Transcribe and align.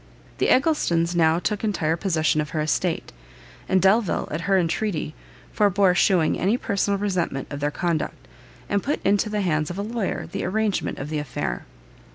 The 0.39 0.47
Egglestons 0.49 1.15
now 1.15 1.37
took 1.37 1.63
entire 1.63 1.95
possession 1.95 2.41
of 2.41 2.49
her 2.57 2.61
estate, 2.61 3.13
and 3.69 3.79
Delvile, 3.79 4.27
at 4.31 4.49
her 4.49 4.57
entreaty, 4.57 5.13
forbore 5.53 5.93
shewing 5.93 6.39
any 6.39 6.57
personal 6.57 6.97
resentment 6.97 7.49
of 7.51 7.59
their 7.59 7.69
conduct, 7.69 8.27
and 8.67 8.81
put 8.81 8.99
into 9.05 9.29
the 9.29 9.41
hands 9.41 9.69
of 9.69 9.77
a 9.77 9.83
lawyer 9.83 10.25
the 10.25 10.43
arrangement 10.43 10.97
of 10.97 11.09
the 11.11 11.19
affair. 11.19 11.67